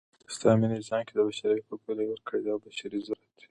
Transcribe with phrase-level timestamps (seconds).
[0.25, 3.45] په اسلامي نظام کښي د بشر حقونه الهي ورکړه او بشري ضرورت دئ.